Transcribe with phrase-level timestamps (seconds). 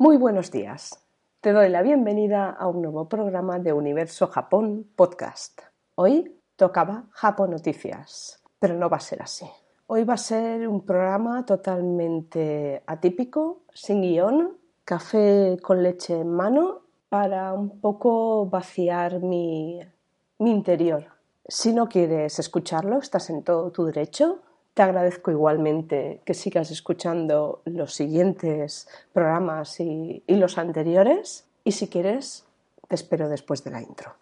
[0.00, 1.04] Muy buenos días.
[1.40, 5.60] Te doy la bienvenida a un nuevo programa de Universo Japón Podcast.
[5.96, 9.44] Hoy tocaba Japón Noticias, pero no va a ser así.
[9.88, 16.82] Hoy va a ser un programa totalmente atípico, sin guion, café con leche en mano
[17.08, 19.80] para un poco vaciar mi,
[20.38, 21.06] mi interior.
[21.44, 24.42] Si no quieres escucharlo, estás en todo tu derecho.
[24.78, 31.48] Te agradezco igualmente que sigas escuchando los siguientes programas y, los anteriores.
[31.64, 32.46] Y si quieres,
[32.86, 34.14] te espero después de la intro.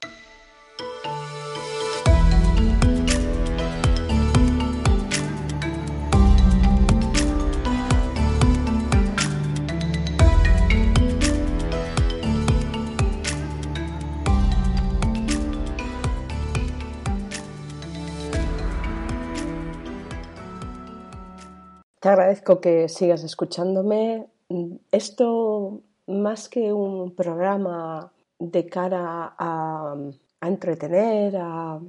[22.07, 24.29] Te agradezco que sigas escuchándome.
[24.93, 29.97] Esto, más que un programa de cara a,
[30.41, 31.81] entretener, a,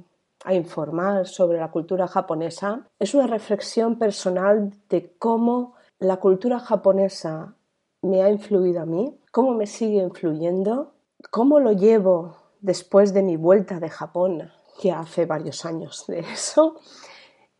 [0.44, 7.54] a informar sobre la cultura japonesa, es una reflexión personal de cómo la cultura japonesa
[8.02, 10.94] me ha influido a mí, cómo me sigue influyendo,
[11.30, 14.50] cómo lo llevo después de mi vuelta de Japón,
[14.82, 16.74] que hace varios años de eso,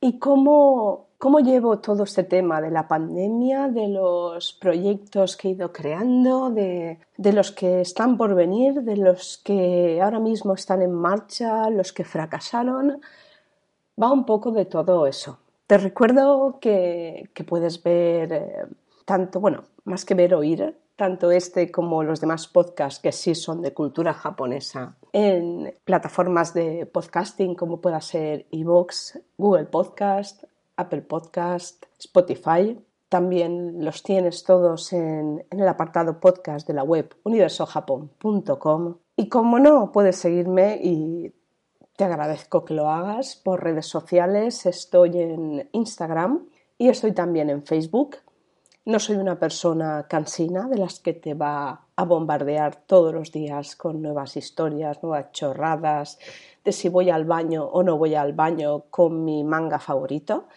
[0.00, 5.50] y cómo ¿Cómo llevo todo este tema de la pandemia, de los proyectos que he
[5.50, 10.92] ido creando, de, los que están por venir, de los que ahora mismo están en
[10.92, 13.00] marcha, los que fracasaron?
[14.00, 15.40] Va un poco de todo eso.
[15.66, 18.66] Te recuerdo que, puedes ver eh,
[19.04, 23.60] tanto, bueno, más que ver, oír, tanto este como los demás podcasts que sí son
[23.60, 30.44] de cultura japonesa en plataformas de podcasting como pueda ser iVoox, Google Podcast,
[30.78, 32.80] Apple Podcast, Spotify.
[33.08, 38.96] También los tienes todos en, el apartado podcast de la web universojapón.com.
[39.16, 41.34] Y como no, puedes seguirme y
[41.96, 44.64] te agradezco que lo hagas por redes sociales.
[44.66, 46.46] Estoy en Instagram
[46.78, 48.18] y estoy también en Facebook.
[48.88, 53.76] No soy una persona cansina de las que te va a bombardear todos los días
[53.76, 56.18] con nuevas historias, nuevas chorradas,
[56.64, 60.48] de si voy al baño o no voy al baño con mi manga favorito.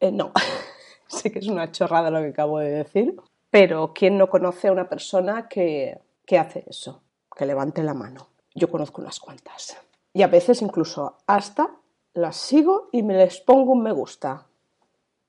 [0.00, 0.32] Eh, no,
[1.08, 3.14] sé que es una chorrada lo que acabo de decir,
[3.50, 7.02] pero ¿quién no conoce a una persona que, que hace eso?
[7.36, 8.28] Que levante la mano.
[8.54, 9.76] Yo conozco unas cuantas.
[10.14, 11.76] Y a veces incluso hasta
[12.14, 14.46] las sigo y me les pongo un me gusta.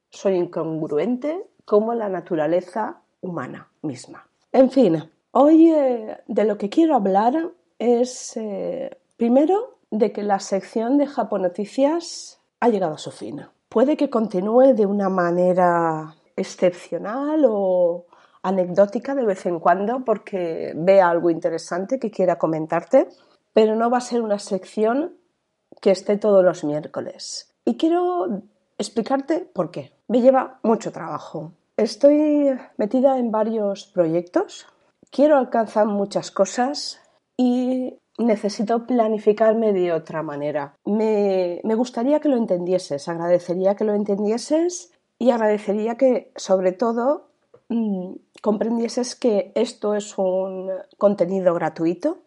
[0.09, 4.28] Soy incongruente como la naturaleza humana misma.
[4.52, 10.40] En fin, hoy eh, de lo que quiero hablar es eh, primero de que la
[10.40, 13.46] sección de Japonoticias ha llegado a su fin.
[13.69, 18.08] Puede que continúe de una manera excepcional o
[18.41, 23.09] anecdótica de vez en cuando porque vea algo interesante que quiera comentarte,
[23.53, 25.18] pero no va a ser una sección
[25.81, 27.53] que esté todos los miércoles.
[27.63, 28.41] Y quiero
[28.79, 29.94] explicarte por qué.
[30.08, 31.53] Me lleva mucho trabajo.
[31.79, 34.67] Estoy metida en varios proyectos,
[35.12, 37.00] quiero alcanzar muchas cosas
[37.38, 40.75] y necesito planificarme de otra manera.
[40.84, 47.29] Me, gustaría que lo entendieses, agradecería que lo entendieses y agradecería que, sobre todo,
[47.69, 52.23] mm, comprendieses que esto es un contenido gratuito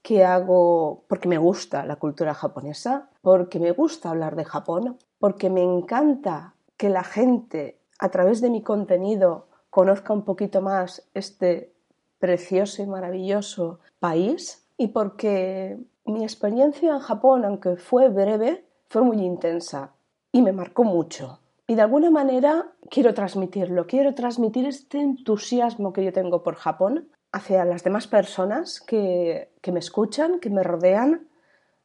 [0.00, 5.50] que hago porque me gusta la cultura japonesa, porque me gusta hablar de Japón, porque
[5.50, 11.72] me encanta que la gente a través de mi contenido conozca un poquito más este
[12.18, 19.18] precioso y maravilloso país y porque mi experiencia en Japón, aunque fue breve, fue muy
[19.18, 19.92] intensa
[20.32, 21.38] y me marcó mucho.
[21.68, 27.08] Y de alguna manera quiero transmitirlo, quiero transmitir este entusiasmo que yo tengo por Japón
[27.30, 31.28] hacia las demás personas que, me escuchan, que me rodean.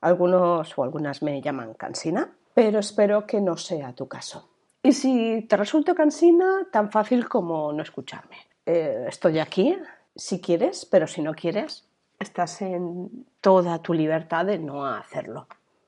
[0.02, 4.57] Algunos o algunas me llaman cansina, pero espero que no sea tu caso.
[4.88, 8.38] Y si te resulto cansina, tan fácil como no escucharme.
[8.66, 9.78] Eh, estoy aquí
[10.16, 11.86] si quieres, pero si no quieres,
[12.18, 15.48] estás en toda tu libertad de no hacerlo.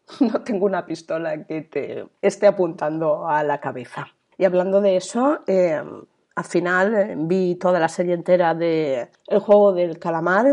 [0.19, 4.07] No tengo una pistola que te esté apuntando a la cabeza.
[4.37, 5.81] Y hablando de eso, eh,
[6.35, 10.47] al final eh, vi toda la serie entera de El juego del calamar.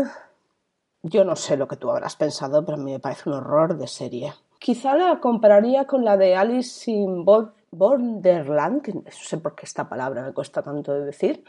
[1.03, 3.77] Yo no sé lo que tú habrás pensado, pero a mí me parece un horror
[3.77, 4.33] de serie.
[4.57, 7.25] Quizá la compararía con la de Alice in
[7.71, 11.43] Borderland, que no sé por qué esta palabra me cuesta tanto de decir.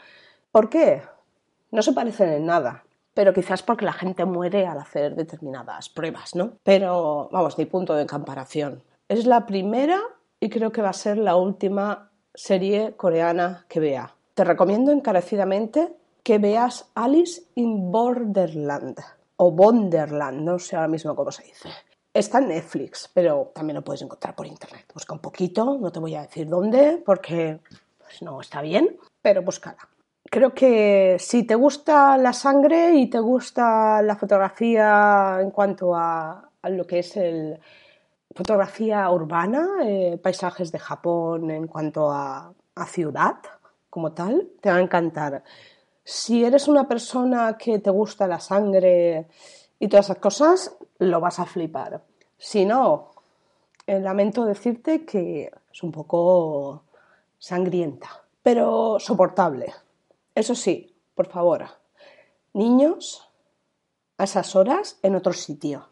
[0.51, 1.01] ¿Por qué?
[1.71, 2.83] No se parecen en nada
[3.19, 6.53] pero quizás porque la gente muere al hacer determinadas pruebas, ¿no?
[6.63, 8.81] Pero vamos, mi punto de comparación.
[9.09, 9.99] Es la primera
[10.39, 14.15] y creo que va a ser la última serie coreana que vea.
[14.35, 15.93] Te recomiendo encarecidamente
[16.23, 18.97] que veas Alice in Borderland
[19.35, 21.67] o Wonderland, no sé ahora mismo cómo se dice.
[22.13, 24.85] Está en Netflix, pero también lo puedes encontrar por internet.
[24.93, 27.59] Busca un poquito, no te voy a decir dónde porque
[27.99, 29.77] pues, no está bien, pero búscala.
[30.23, 36.49] Creo que si te gusta la sangre y te gusta la fotografía en cuanto a,
[36.63, 37.59] lo que es el
[38.35, 43.37] fotografía urbana, eh, paisajes de Japón en cuanto a, a ciudad
[43.89, 45.43] como tal, te va a encantar.
[46.03, 49.27] Si eres una persona que te gusta la sangre
[49.79, 52.03] y todas esas cosas, lo vas a flipar.
[52.37, 53.11] Si no,
[53.87, 56.83] eh, lamento decirte que es un poco
[57.37, 58.09] sangrienta,
[58.43, 59.73] pero soportable.
[60.35, 61.65] Eso sí, por favor,
[62.53, 63.27] niños,
[64.17, 65.87] a esas horas en otro sitio.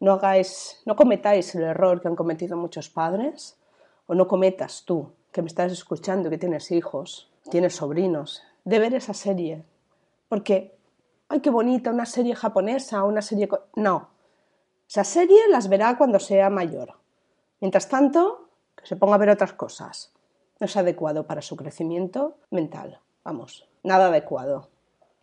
[0.00, 3.56] No hagáis, no cometáis el error que han cometido muchos padres,
[4.06, 8.94] o no cometas tú, que me estás escuchando, que tienes hijos, tienes sobrinos, de ver
[8.94, 9.64] esa serie.
[10.28, 10.76] Porque,
[11.28, 13.48] ay, qué bonita, una serie japonesa, una serie...
[13.74, 14.10] No,
[14.88, 16.94] esa serie las verá cuando sea mayor.
[17.60, 20.12] Mientras tanto, que se ponga a ver otras cosas.
[20.60, 23.00] No es adecuado para su crecimiento mental.
[23.24, 24.68] Vamos, nada adecuado.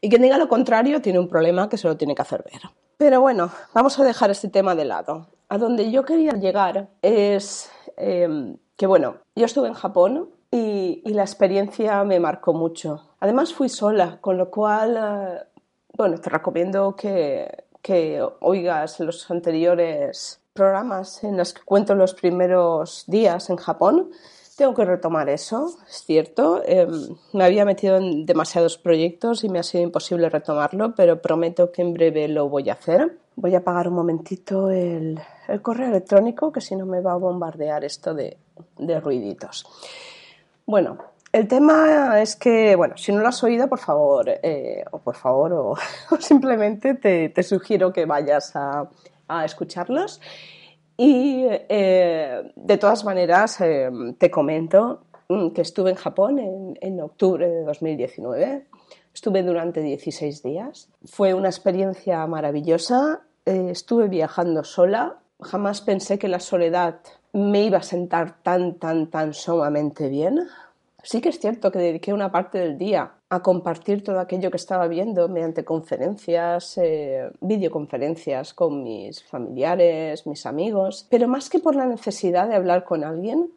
[0.02, 2.62] Y quien diga lo contrario tiene un problema que se lo tiene que hacer ver.
[2.98, 5.28] Pero bueno, vamos a dejar este tema de lado.
[5.50, 11.24] A donde yo quería llegar es eh, que, bueno, yo estuve en Japón y, la
[11.24, 13.10] experiencia me marcó mucho.
[13.20, 15.48] Además fui sola, con lo cual, eh,
[15.98, 23.04] bueno, te recomiendo que, que oigas los anteriores programas en los que cuento los primeros
[23.08, 24.10] días en Japón.
[24.56, 26.62] Tengo que retomar eso, es cierto.
[26.66, 31.72] Em, me había metido en demasiados proyectos y me ha sido imposible retomarlo, pero prometo
[31.72, 33.18] que en breve lo voy a hacer.
[33.36, 37.18] Voy a apagar un momentito el, el correo electrónico, que si no me va a
[37.18, 38.38] bombardear esto de,
[38.78, 39.66] de ruiditos.
[40.66, 41.00] Bueno,
[41.34, 45.16] el tema es que, bueno, si no lo has oído, por favor, eh, o por
[45.16, 45.76] favor, o,
[46.20, 48.88] simplemente te, sugiero que vayas a,
[49.44, 50.22] escucharlos.
[50.96, 53.90] Y eh, de todas maneras, eh,
[54.20, 58.68] te comento mm, que estuve en Japón en, en, octubre de 2019.
[59.12, 60.90] Estuve durante 16 días.
[61.06, 63.22] Fue una experiencia maravillosa.
[63.44, 65.18] estuve viajando sola.
[65.42, 67.00] Jamás pensé que la soledad
[67.32, 70.48] me iba a sentar tan, tan, tan sumamente bien.
[71.06, 74.58] Sí que es cierto que dediqué una parte del día a compartir todo aquello que
[74.58, 81.76] estaba viendo mediante conferencias, eh, videoconferencias con mis familiares, mis amigos, pero más que por
[81.76, 83.52] la necesidad de hablar con alguien,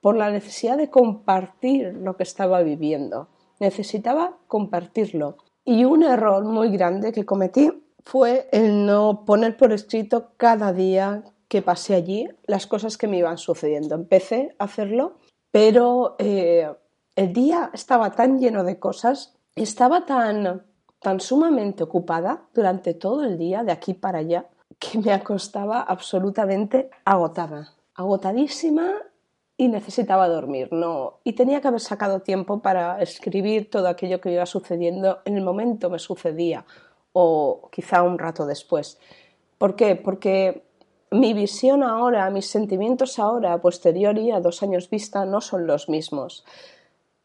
[0.00, 3.28] por la necesidad de compartir lo que estaba viviendo.
[3.58, 5.36] Necesitaba compartirlo.
[5.66, 7.70] Y un error muy grande que cometí
[8.06, 13.18] fue el no poner por escrito cada día que pasé allí las cosas que me
[13.18, 13.96] iban sucediendo.
[13.96, 15.16] Empecé a hacerlo,
[15.50, 16.70] pero eh,
[17.16, 20.64] el día estaba tan lleno de cosas, estaba tan,
[21.00, 24.46] tan sumamente ocupada durante todo el día, de aquí para allá,
[24.78, 28.94] que me acostaba absolutamente agotada, agotadísima
[29.56, 34.32] y necesitaba dormir, no, y tenía que haber sacado tiempo para escribir todo aquello que
[34.32, 36.64] iba sucediendo en el momento me sucedía
[37.12, 38.98] o quizá un rato después.
[39.58, 39.96] ¿Por qué?
[39.96, 40.69] Porque
[41.10, 45.88] mi visión ahora, mis sentimientos ahora, a posteriori, a dos años vista, no son los
[45.88, 46.44] mismos.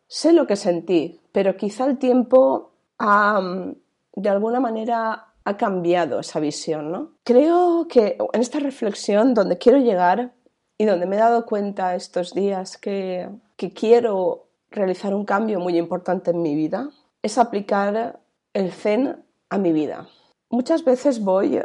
[0.07, 6.91] Sé lo que sentí, pero quizá el tiempo de alguna manera ha cambiado esa visión,
[6.91, 7.11] ¿no?
[7.23, 10.33] Creo que en esta reflexión donde quiero llegar
[10.77, 15.77] y donde me he dado cuenta estos días que, que quiero realizar un cambio muy
[15.77, 16.89] importante en mi vida
[17.21, 18.19] es aplicar
[18.53, 20.07] el zen a mi vida.
[20.49, 21.61] Muchas veces voy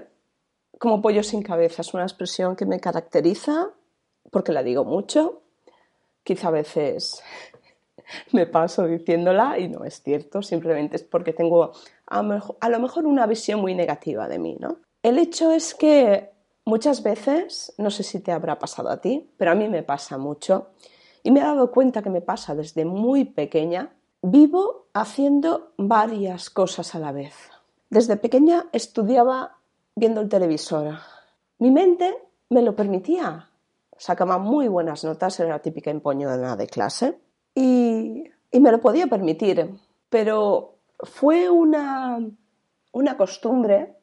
[0.81, 3.69] como pollo sin cabeza es una expresión que me caracteriza
[4.31, 5.43] porque la digo mucho.
[6.25, 7.23] Quizá a veces
[8.33, 11.73] me paso diciéndola y no es cierto, simplemente es porque tengo
[12.07, 14.79] a, lo mejor una visión muy negativa de mí, ¿no?
[15.03, 16.31] El hecho es que
[16.65, 20.17] muchas veces, no sé si te habrá pasado a ti, pero a mí me pasa
[20.17, 20.69] mucho
[21.23, 26.95] y me he dado cuenta que me pasa desde muy pequeña, vivo haciendo varias cosas
[26.95, 27.35] a la vez.
[27.91, 29.60] Desde pequeña estudiaba
[30.01, 30.95] viendo el televisor.
[31.59, 32.17] Mi mente
[32.49, 33.51] me lo permitía.
[33.99, 37.19] Sacaba muy buenas notas, era la típica empoñona de clase
[37.55, 39.79] y, y me lo podía permitir.
[40.09, 42.19] Pero fue una,
[42.93, 43.99] una costumbre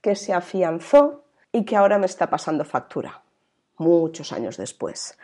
[0.00, 3.20] que se afianzó y que ahora me está pasando factura,
[3.76, 5.18] muchos años después.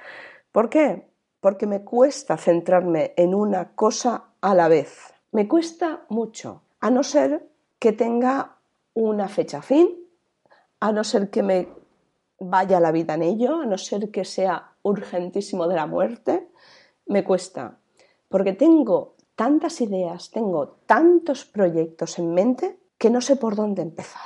[0.50, 1.08] ¿Por qué?
[1.38, 5.14] Porque me cuesta centrarme en una cosa a la vez.
[5.30, 8.56] Me cuesta mucho, a no ser que tenga
[8.92, 10.05] una fecha fin
[10.86, 11.68] a no ser que me
[12.38, 16.48] vaya la vida en ello, a no ser que sea urgentísimo de la muerte,
[17.06, 17.78] me cuesta,
[18.28, 24.22] porque tengo tantas ideas, tengo tantos proyectos en mente que no sé por dónde empezar.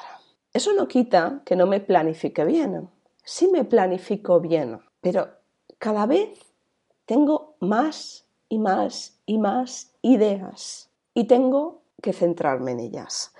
[0.52, 2.90] Eso no quita que no me planifique bien.
[3.24, 5.28] Sí me planifico bien, pero
[5.78, 6.38] cada vez
[7.06, 13.32] tengo más y más y más ideas y tengo que centrarme en ellas.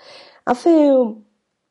[0.47, 0.91] Hace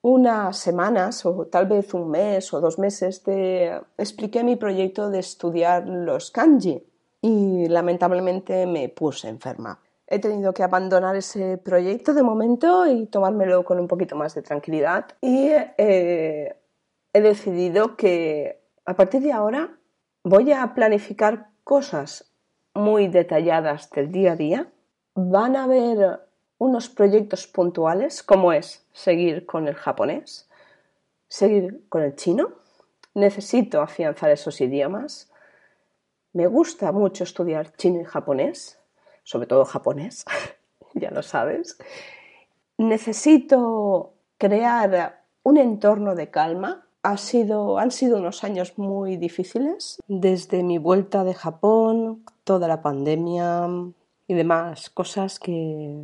[0.01, 5.19] unas semanas o tal vez un mes o dos meses te expliqué mi proyecto de
[5.19, 6.83] estudiar los kanji
[7.21, 9.79] y lamentablemente me puse enferma.
[10.07, 14.41] He tenido que abandonar ese proyecto de momento y tomármelo con un poquito más de
[14.41, 16.55] tranquilidad y eh,
[17.13, 19.77] he decidido que a partir de ahora
[20.23, 22.31] voy a planificar cosas
[22.73, 24.67] muy detalladas del día a día.
[25.13, 26.28] Van a haber
[26.59, 30.47] unos proyectos puntuales, como es seguir con el japonés,
[31.27, 32.51] seguir con el chino.
[33.15, 35.31] Necesito afianzar esos idiomas.
[36.33, 38.77] Me gusta mucho estudiar chino y japonés,
[39.23, 40.25] sobre todo japonés,
[40.93, 41.77] ya lo sabes.
[42.77, 46.85] Necesito crear un entorno de calma.
[47.01, 52.81] Ha sido, han sido unos años muy difíciles, desde mi vuelta de Japón, toda la
[52.81, 53.67] pandemia
[54.27, 56.03] y demás cosas que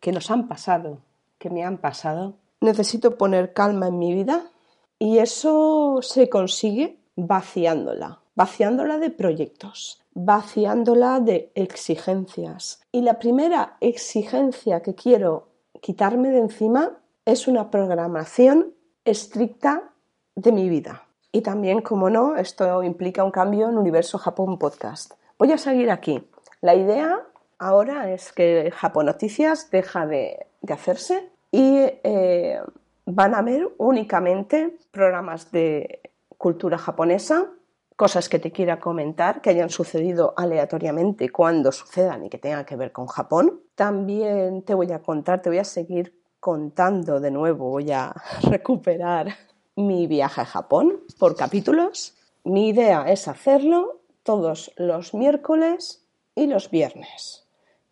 [0.00, 0.98] que nos han pasado,
[1.38, 2.34] que me han pasado.
[2.60, 4.50] Necesito poner calma en mi vida
[4.98, 12.80] y eso se consigue vaciándola, vaciándola de proyectos, vaciándola de exigencias.
[12.92, 15.48] Y la primera exigencia que quiero
[15.80, 19.92] quitarme de encima es una programación estricta
[20.34, 21.06] de mi vida.
[21.32, 25.14] Y también, como no, esto implica un cambio en Universo Japón Podcast.
[25.38, 26.26] Voy a seguir aquí.
[26.60, 27.24] La idea
[27.60, 32.60] ahora es que Japón Noticias deja de, hacerse y eh,
[33.06, 36.00] van a haber únicamente programas de
[36.36, 37.48] cultura japonesa,
[37.96, 42.76] cosas que te quiera comentar que hayan sucedido aleatoriamente cuando sucedan y que tengan que
[42.76, 43.60] ver con Japón.
[43.74, 49.28] También te voy a contar, te voy a seguir contando de nuevo, voy a recuperar
[49.76, 52.16] mi viaje a Japón por capítulos.
[52.42, 57.49] Mi idea es hacerlo todos los miércoles y los viernes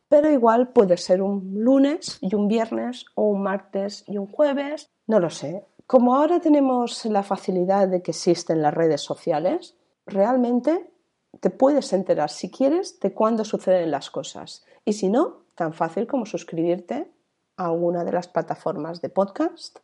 [0.09, 4.91] pero igual puede ser un lunes y un viernes o un martes y un jueves,
[5.07, 5.67] no lo sé.
[5.87, 10.91] Como ahora tenemos la facilidad de que existen las redes sociales, realmente
[11.41, 14.65] te puedes enterar si quieres de cuándo suceden las cosas.
[14.85, 17.11] Y si no, tan fácil como suscribirte
[17.57, 19.79] a alguna de las plataformas de podcast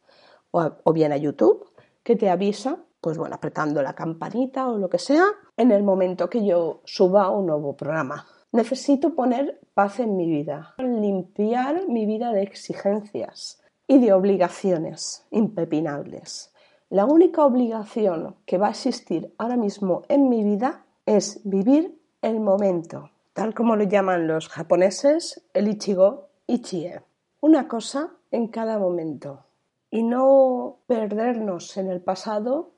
[0.50, 1.70] o, o bien a YouTube
[2.02, 5.26] que te avisa, pues bueno, apretando la campanita o lo que sea,
[5.56, 8.26] en el momento que yo suba un nuevo programa.
[8.54, 16.54] Necesito poner paz en mi vida, limpiar mi vida de exigencias y de obligaciones impepinables.
[16.88, 22.38] La única obligación que va a existir ahora mismo en mi vida es vivir el
[22.38, 27.02] momento, tal como lo llaman los japoneses el ichigo ichie.
[27.40, 29.46] Una cosa en cada momento
[29.90, 32.70] y no perdernos en el pasado,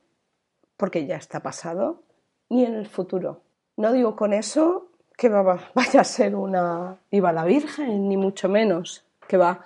[0.75, 2.01] porque ya está pasado,
[2.49, 3.41] ni en el futuro.
[3.75, 4.87] No digo con eso
[5.17, 9.65] que vaya a ser una iba la Virgen, ni mucho menos, que va.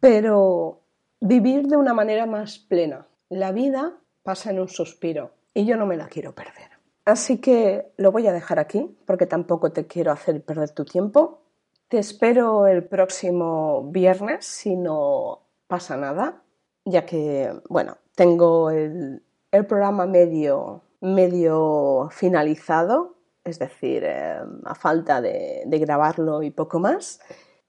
[0.00, 0.80] Pero
[1.20, 3.06] vivir de una manera más plena.
[3.28, 6.70] La vida pasa en un suspiro y yo no me la quiero perder.
[7.04, 11.42] Así que lo voy a dejar aquí porque tampoco te quiero hacer perder tu tiempo.
[11.88, 16.42] Te espero el próximo viernes si no pasa nada,
[16.84, 19.22] ya que, bueno, tengo el,
[19.52, 23.15] el programa medio, medio finalizado
[23.46, 27.20] es decir, eh, a falta de, grabarlo y poco más,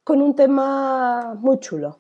[0.04, 2.00] con un tema muy chulo,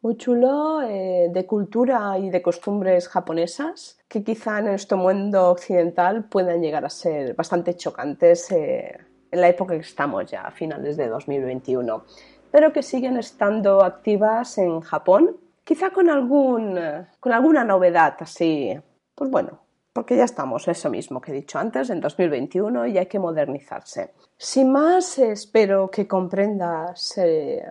[0.00, 6.24] muy chulo eh, de cultura y de costumbres japonesas que quizá en este mundo occidental
[6.24, 8.98] puedan llegar a ser bastante chocantes eh,
[9.30, 12.04] en la época que estamos ya, a finales de 2021,
[12.50, 16.78] pero que siguen estando activas en Japón, quizá con, algún,
[17.20, 18.78] con alguna novedad así,
[19.14, 19.61] pues bueno,
[19.92, 24.14] porque ya estamos, eso mismo que he dicho antes, en 2021 y hay que modernizarse.
[24.38, 27.18] Sin más, espero que comprendas.
[27.18, 27.62] Eh,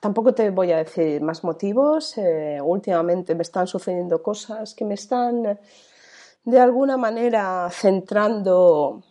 [0.00, 2.18] tampoco te voy a decir más motivos.
[2.18, 5.58] Eh, últimamente me están sucediendo cosas que me están
[6.44, 9.02] de alguna manera centrando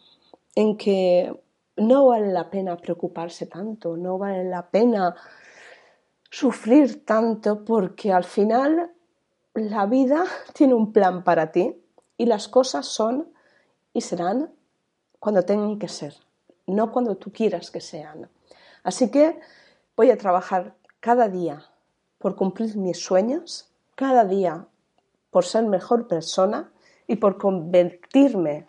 [0.54, 1.34] en que
[1.78, 5.16] no vale la pena preocuparse tanto, no vale la pena
[6.30, 8.92] sufrir tanto porque al final
[9.56, 10.24] la vida
[10.54, 11.85] tiene un plan para ti
[12.18, 13.30] y las cosas son
[13.94, 14.52] y serán
[15.20, 16.16] cuando tengan que ser,
[16.68, 18.30] no cuando tú quieras que sean.
[18.84, 19.40] Así que
[19.96, 21.66] voy a trabajar cada día
[22.20, 24.68] por cumplir mis sueños, cada día
[25.32, 26.72] por ser mejor persona
[27.08, 28.68] y por convertirme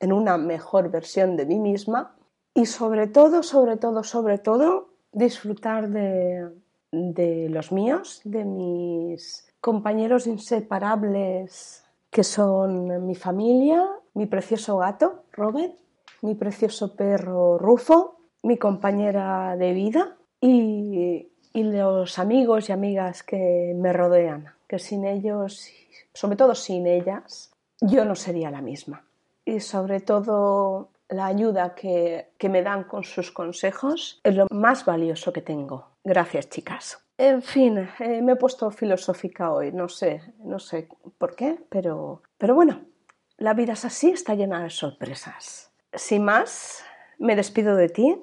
[0.00, 2.14] en una mejor versión de mí misma
[2.54, 6.50] y sobre todo, sobre todo, sobre todo, disfrutar de,
[6.92, 15.74] de los míos, de mis compañeros inseparables que son mi familia, mi precioso gato, Robert,
[16.22, 23.74] mi precioso perro, Rufo, mi compañera de vida y, y los amigos y amigas que
[23.76, 25.70] me rodean, que sin ellos,
[26.12, 29.04] sobre todo sin ellas, yo no sería la misma.
[29.44, 34.84] Y sobre todo la ayuda que, que, me dan con sus consejos es lo más
[34.84, 35.86] valioso que tengo.
[36.06, 36.98] Gracias, chicas.
[37.18, 40.86] En fin, eh, me he puesto filosófica hoy, no sé, no sé
[41.18, 42.84] por qué, pero, pero bueno,
[43.38, 45.72] la vida es así, está llena de sorpresas.
[45.92, 46.84] Sin más,
[47.18, 48.22] me despido de ti.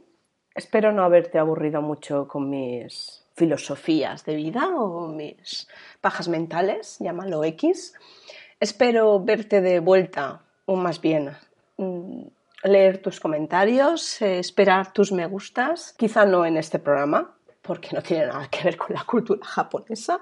[0.56, 5.68] Espero no haberte aburrido mucho con mis filosofías de vida o mis
[6.00, 7.96] pajas mentales, llámalo X.
[8.62, 11.36] Espero verte de vuelta, o más bien
[11.76, 12.28] mm,
[12.64, 18.04] leer tus comentarios, eh, esperar tus me gustas, quizá no en este programa, porque no
[18.04, 20.22] tiene nada que ver con la cultura japonesa,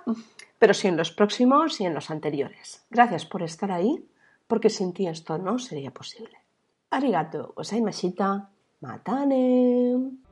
[0.58, 2.86] pero sí en los próximos y en los anteriores.
[2.90, 4.08] Gracias por estar ahí,
[4.48, 6.38] porque sin ti esto no sería posible.
[6.92, 8.50] Arigato gozaimashita.
[8.82, 10.31] Matane.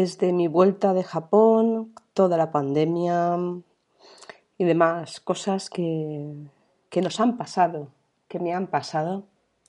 [0.00, 3.36] Desde mi vuelta de Japón, toda la pandemia
[4.56, 6.34] y demás cosas que,
[6.88, 7.88] que nos han pasado,
[8.28, 9.24] que me han pasado,